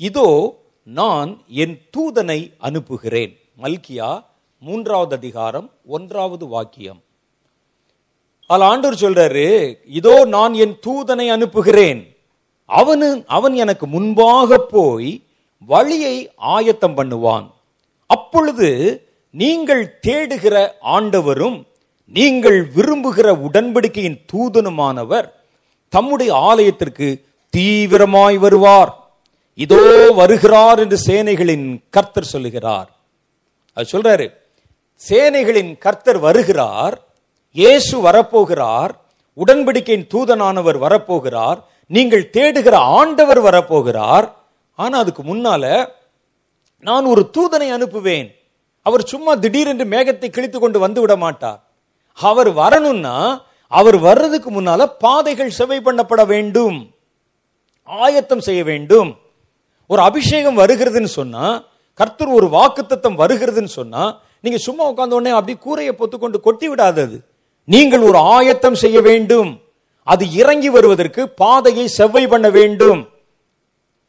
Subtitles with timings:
[0.00, 0.28] இதோ
[0.86, 1.30] நான்
[1.62, 3.32] என் தூதனை அனுப்புகிறேன்.
[3.62, 4.10] மல்கியா
[4.62, 5.66] மூன்றாவது அதிகாரம்
[5.96, 7.00] ஒன்றாவது வாக்கியம்.
[8.50, 9.46] அதில் ஆண்டவர் சொல்றாரு
[9.98, 12.00] இதோ நான் என் தூதனை அனுப்புகிறேன்.
[12.68, 15.10] அவனு அவன் எனக்கு முன்பாக போய்
[15.68, 16.14] வழியை
[16.54, 17.46] ஆயத்தம் பண்ணுவான்.
[18.10, 18.70] அப்பொழுது
[19.34, 20.56] நீங்கள் தேடுகிற
[20.96, 21.58] ஆண்டவரும்
[22.14, 25.28] நீங்கள் விரும்புகிற உடன்படிக்கையின் தூதனுமானவர்
[25.92, 27.08] தம்முடைய ஆலயத்திற்கு
[27.54, 28.92] தீவிரமாய் வருவார்.
[29.64, 29.82] இதோ
[30.20, 32.88] வருகிறார் என்று சேனைகளின் கர்த்தர் சொல்லுகிறார்.
[33.76, 34.26] அது சொல்றாரு
[35.00, 36.96] சேனைகளின் கர்த்தர் வருகிறார்
[37.56, 38.92] இயேசு வரப்போகிறார்
[39.38, 41.58] உடன்படிக்கையின் தூதனானவர் வரப்போகிறார்
[41.96, 44.26] நீங்கள் தேடுகிற ஆண்டவர் வரப்போகிறார்
[44.78, 45.64] ஆனா அதுக்கு முன்னால
[46.88, 48.28] நான் ஒரு தூதனை அனுப்புவேன்.
[48.86, 51.60] அவர் சும்மா திடீரென்று மேகத்தை கிழித்து கொண்டு வந்து விட மாட்டார்.
[52.18, 53.16] அவர் வரணும்னா
[53.72, 56.78] அவர் வர்றதுக்கு முன்னால பாதைகள் செவை பண்ணப்பட வேண்டும்.
[57.88, 59.10] ஆயத்தம் செய்ய வேண்டும்.
[59.92, 61.44] ஒரு அபிஷேகம் வருகிறதுன்னு சொன்னா
[62.00, 64.02] கர்த்தர் ஒரு வாக்குத்தத்தம் வருகிறதுன்னு சொன்னா
[64.44, 67.16] நீங்க சும்மா உட்கார்ந்த உடனே அப்படி கூரையை பொத்துக்கொண்டு கொட்டி விடாதது
[67.68, 69.50] நீங்கள் ஒரு ஆயத்தம் செய்ய வேண்டும்.
[70.06, 73.00] அது இறங்கி வருவதற்கு பாதையை செவ்வை பண்ண வேண்டும்.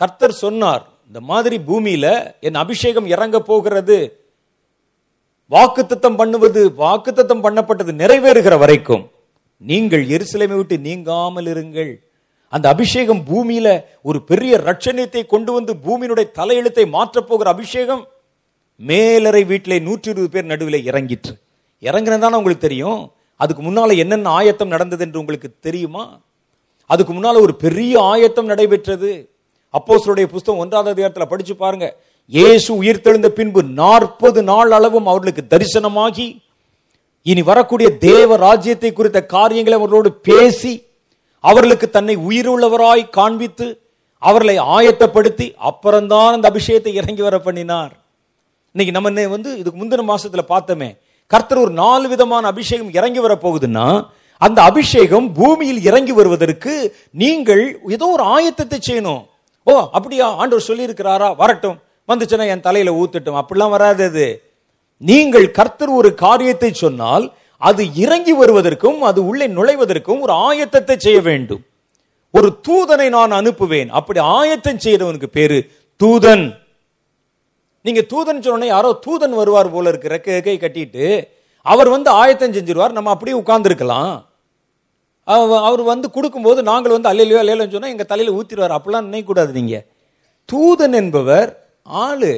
[0.00, 2.06] கர்த்தர் சொன்னார் இந்த மாதிரி பூமியில
[2.46, 3.98] என் அபிஷேகம் இறங்க போகிறது.
[5.50, 9.04] வாக்குத்தத்தம் பண்ணுவது வாக்குத்தத்தம் பண்ணப்பட்டது நிறைவேறுகிற வரைக்கும்
[9.62, 11.92] நீங்கள் எருசலேமை விட்டு நீங்காமல் இருங்கள்.
[12.48, 18.08] அந்த அபிஷேகம் பூமியில ஒரு பெரிய ரட்சணியத்தை கொண்டு வந்து பூமியினுடைய தலையெழுத்தை மாற்றப் போகிற அபிஷேகம்
[18.76, 21.32] மேலறை வீட்டிலே நூற்றி இருபது பேர் நடுவில் இறங்கிற்று.
[21.82, 23.12] இறங்கினதானே உங்களுக்கு தெரியும்?
[23.36, 26.20] அதுக்கு முன்னால என்னென்ன ஆயத்தம் நடந்தது என்று உங்களுக்கு தெரியுமா?
[26.86, 29.30] அதுக்கு முன்னால ஒரு பெரிய ஆயத்தம் நடைபெற்றது.
[29.74, 31.96] அப்போஸ்தலருடைய புஸ்தகம் ஒன்றாவது அதிகாரத்தில் படிச்சு பாருங்க.
[32.26, 36.42] இயேசு உயிர்த்தெழுந்த பின்பு நாற்பது நாள் அளவும் அவர்களுக்கு தரிசனமாகி
[37.22, 40.84] இனி வரக்கூடிய தேவ ராஜ்யத்தை குறித்த காரியங்களை அவர்களோடு பேசி
[41.48, 43.66] அவர்களுக்கு தன்னை உயிருள்ளவராய் காண்பித்து
[44.22, 47.92] அவர்களை ஆயத்தப்படுத்தி அப்புறம்தான் அந்த அபிஷேகத்தை இறங்கி வர பண்ணினார்.
[48.74, 50.88] இன்னைக்கு நம்ம என்ன வந்து இதுக்கு முந்தின மாசத்துல பார்த்தோமே
[51.30, 53.86] கர்த்தர் ஒரு நாலு விதமான அபிஷேகம் இறங்கி வர போகுதுன்னா
[54.40, 56.72] அந்த அபிஷேகம் பூமியில் இறங்கி வருவதற்கு
[57.22, 57.62] நீங்கள்
[57.94, 59.22] ஏதோ ஒரு ஆயத்தத்தை செய்யணும்.
[59.66, 61.28] ஓ அப்படியா ஆண்டவர் சொல்லியிருக்கிறாரா?
[61.36, 61.78] வரட்டும்.
[62.08, 63.38] வந்துச்சுன்னா என் தலையில ஊத்துட்டும்.
[63.40, 64.26] அப்படிலாம் வராது அது.
[65.00, 67.24] நீங்கள் கர்த்தர் ஒரு காரியத்தை சொன்னால்
[67.58, 71.62] அது இறங்கி வருவதற்கும் அது உள்ளே நுழைவதற்கும் ஒரு ஆயத்தத்தை செய்ய வேண்டும்.
[72.30, 73.88] ஒரு தூதனை நான் அனுப்புவேன்.
[73.88, 75.58] அப்படி ஆயத்தம் செய்யறவனுக்கு பேரு
[76.04, 76.44] தூதன்.
[77.82, 81.06] நீங்க தூதன் சொன்ன யாரோ தூதன் வருவார் போல இருக்கு ரெக்கை ரெக்கை கட்டிட்டு
[81.62, 84.14] அவர் வந்து ஆயத்தம் செஞ்சிருவார் நம்ம அப்படியே உட்கார்ந்துருக்கலாம்.
[85.68, 88.74] அவர் வந்து கொடுக்கும்போது நாங்கள் வந்து அல்லையோ அல்லையோன்னு சொன்னா எங்க தலையில ஊத்திடுவார்.
[88.78, 89.76] அப்படிலாம் நினைக்கூடாது நீங்க.
[90.52, 91.48] தூதன் என்பவர்
[91.82, 92.34] ஆளு.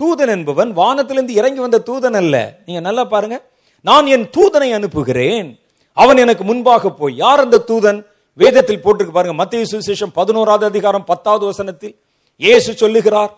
[0.00, 2.36] தூதன் என்பவன் வானத்திலிருந்து இறங்கி வந்த தூதன் அல்ல.
[2.66, 3.38] நீங்க நல்லா பாருங்க.
[3.88, 5.48] நான் என் தூதனை அனுப்புகிறேன்.
[5.96, 8.00] அவன் எனக்கு முன்பாக போய் யார் அந்த தூதன்?
[8.38, 11.94] வேதத்தில் போட்டிருக்கு பாருங்க மத்திய சுவிசேஷம் பதினோராவது அதிகாரம் பத்தாவது வசனத்தில்
[12.40, 13.32] இயேசு சொல்லுகிறார்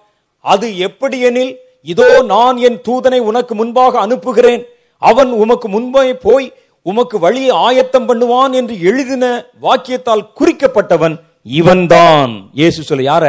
[0.44, 1.53] அது எப்படி எனில்
[1.93, 4.62] இதோ நான் என் தூதனை உனக்கு முன்பாக அனுப்புகிறேன்.
[5.03, 6.47] அவன் உமக்கு முன்பே போய்
[6.87, 9.25] உமக்கு வழியை ஆயத்தம் பண்ணுவான் என்று எழுதின
[9.65, 11.16] வாக்கியத்தால் குறிக்கப்பட்டவன்
[11.60, 12.33] இவன்தான்.
[12.60, 13.25] இயேசு சொல்ல யார?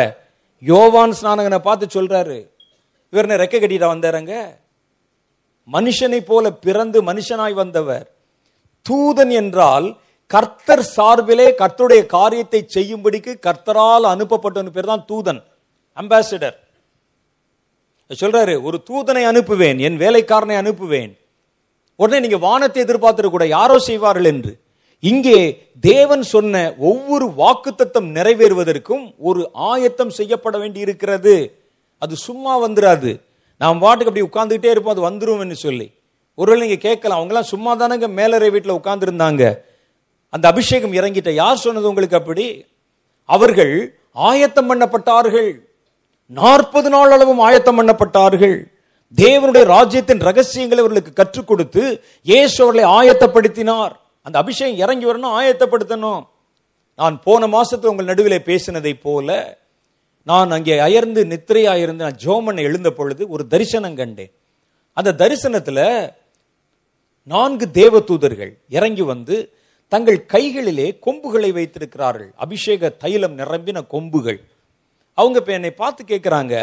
[0.63, 2.37] யோவான் ஸ்நானகனை பார்த்து சொல்றாரு.
[3.13, 4.33] இவர் என்ன ரெக்க கட்டிட்டா வந்தாருங்க
[5.67, 8.05] மனுஷனை போல பிறந்து மனுஷனாய் வந்தவர்.
[8.85, 9.87] தூதன் என்றால்
[10.31, 15.41] கர்த்தர் சார்பிலே கர்த்தருடைய காரியத்தை செய்யும்படிக்கு கர்த்தரால் அனுப்பப்பட்டவன் பேர் தான் தூதன்.
[15.97, 16.57] அம்பாசிடர்
[18.11, 21.11] சொல்றாரு ஒரு தூதனை அனுப்புவேன் என் வேலைக்காரனை அனுப்புவேன்.
[21.99, 24.53] உடனே நீங்க வானத்தை எதிர்பார்த்துட்டு கூட யாரோ செய்வார்கள் என்று.
[25.03, 25.37] இங்கே
[25.89, 26.55] தேவன் சொன்ன
[26.89, 31.35] ஒவ்வொரு வாக்குத்தத்தம் நிறைவேறுவதற்கும் ஒரு ஆயத்தம் செய்யப்பட வேண்டி இருக்கிறது
[32.01, 33.11] அது சும்மா வந்துடாது
[33.61, 35.87] நாம் வாட்டுக்கு அப்படி உட்காந்துக்கிட்டே இருப்போம் அது வந்துரும் சொல்லி.
[36.35, 39.43] ஒருவேளை நீங்கள் கேட்கலாம் அவங்களாம் சும்மா தானங்க மேலறை வீட்டில் உட்காந்துருந்தாங்க
[40.29, 42.65] அந்த அபிஷேகம் இறங்கிட்ட யார் சொன்னது உங்களுக்கு அப்படி?
[43.25, 43.73] அவர்கள்
[44.13, 45.49] ஆயத்தம் பண்ணப்பட்டார்கள்.
[46.39, 48.57] நாற்பது நாள் அளவும் ஆயத்தம் பண்ணப்பட்டார்கள்.
[49.15, 51.83] தேவனுடைய ராஜ்யத்தின் ரகசியங்களை அவர்களுக்கு கற்றுக் கொடுத்து
[52.21, 53.93] இயேசு அவர்களை ஆயத்தப்படுத்தினார்.
[54.21, 56.21] அந்த அபிஷேகம் இறங்கி வரணும் ஆயத்தப்படுத்தணும்.
[56.95, 59.59] நான் போன மாசத்துல உங்கள் நடுவில் பேசினதை போல
[60.29, 64.31] நான் அங்கே அயர்ந்து நித்திரையாயிருந்து நான் ஜோமன் எழுந்த பொழுது ஒரு தரிசனம் கண்டேன்.
[64.97, 65.85] அந்த தரிசனத்தில்
[67.23, 69.35] நான்கு தேவ தூதர்கள் இறங்கி வந்து
[69.91, 72.31] தங்கள் கைகளிலே கொம்புகளை வைத்திருக்கிறார்கள்.
[72.43, 74.39] அபிஷேக தைலம் நிரம்பின கொம்புகள்.
[75.17, 76.55] அவங்க இப்போ என்னை பார்த்து கேட்குறாங்க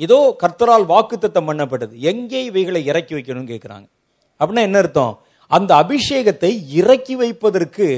[0.00, 1.94] இதோ கர்த்தரால் வாக்குத்தத்தம் பண்ணப்பட்டது.
[2.10, 3.86] எங்கே இவைகளை இறக்கி வைக்கணும்னு கேட்குறாங்க
[4.40, 5.14] அப்படின்னா என்ன அர்த்தம்?
[5.50, 7.88] அந்த அபிஷேகத்தை இறக்கி வைப்பதற்கு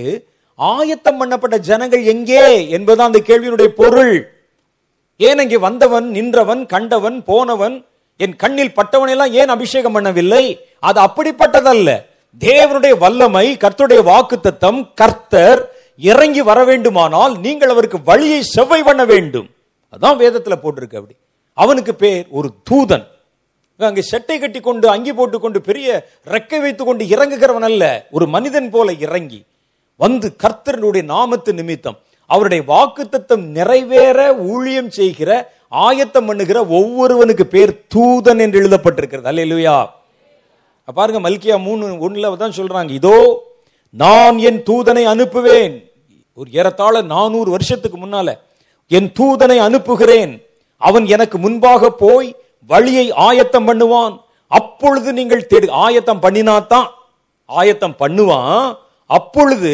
[0.59, 2.43] ஆயத்தம் பண்ணப்பட்ட ஜனங்கள் எங்கே
[2.77, 4.15] என்பதுதான் அந்த கேள்வியினுடைய பொருள்.
[5.21, 7.77] ஏன் இங்கே வந்தவன் நின்றவன் கண்டவன் போனவன்?
[8.17, 10.45] என் கண்ணில் பட்டவனெல்லாம் ஏன் அபிஷேகம் பண்ணவில்லை?
[10.89, 11.91] அது அப்படிப்பட்டதல்ல.
[12.41, 15.61] தேவனுடைய வல்லமை கர்த்தருடைய வாக்குத்தத்தம் கர்த்தர்
[16.11, 19.49] இறங்கி வர வேண்டுமானால் நீங்கள் அவருக்கு வழியை செவ்வை பண்ண வேண்டும்.
[19.95, 21.17] அதான் வேதத்தில் போட்டிருக்கு அப்படி.
[21.59, 23.07] அவனுக்கு பேர் ஒரு தூதன்.
[23.81, 25.89] அங்கே செட்டை கட்டி கொண்டு அங்கி போட்டுக்கொண்டு பெரிய
[26.35, 27.85] ரெக்கை வைத்துக் கொண்டு இறங்குகிறவன் அல்ல.
[28.11, 29.41] ஒரு மனிதன் போல இறங்கி
[30.01, 31.99] வந்து கர்த்தருடைய நாமத்து நிமித்தம்
[32.33, 34.19] அவருடைய வாக்குத்தத்தம் நிறைவேற
[34.53, 35.31] ஊழியம் செய்கிற
[35.87, 39.29] ஆயத்தம் பண்ணுகிற ஒவ்வொருவனுக்கு பேர் தூதன் என்று எழுதப்பட்டிருக்கிறது.
[39.31, 39.79] அல்ல இல்லையா
[40.99, 43.19] பாருங்க மல்கியா மூணு ஒண்ணுல தான் சொல்றாங்க இதோ
[44.03, 45.75] நான் என் தூதனை அனுப்புவேன்.
[46.39, 48.29] ஒரு ஏறத்தாழ நானூறு வருஷத்துக்கு முன்னால
[48.91, 50.33] என் தூதனை அனுப்புகிறேன்.
[50.89, 52.29] அவன் எனக்கு முன்பாக போய்
[52.71, 54.15] வழியை ஆயத்தம் பண்ணுவான்.
[54.59, 56.89] அப்பொழுது நீங்கள் தேடு ஆயத்தம் பண்ணினாத்தான்
[57.59, 58.67] ஆயத்தம் பண்ணுவான்.
[59.19, 59.73] அப்பொழுது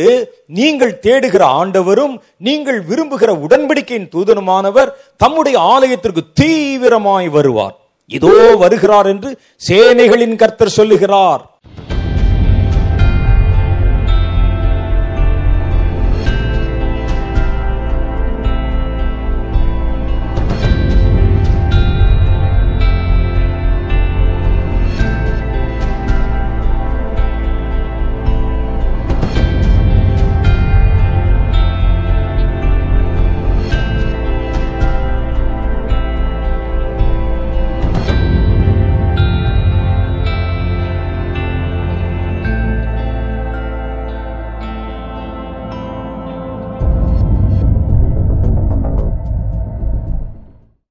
[0.59, 2.15] நீங்கள் தேடுகிற ஆண்டவரும்
[2.49, 4.91] நீங்கள் விரும்புகிற உடன்படிக்கையின் தூதனுமானவர்
[5.23, 7.77] தம்முடைய ஆலயத்திற்கு தீவிரமாய் வருவார்.
[8.11, 8.35] இதோ
[8.65, 9.31] வருகிறார் என்று
[9.69, 11.43] சேனைகளின் கர்த்தர் சொல்லுகிறார்.